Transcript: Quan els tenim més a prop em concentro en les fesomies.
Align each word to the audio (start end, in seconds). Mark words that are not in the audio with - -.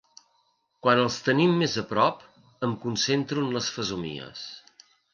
Quan 0.85 1.01
els 1.01 1.17
tenim 1.27 1.53
més 1.59 1.77
a 1.83 1.85
prop 1.93 2.25
em 2.69 2.75
concentro 2.89 3.47
en 3.47 3.55
les 3.59 3.73
fesomies. 3.79 4.47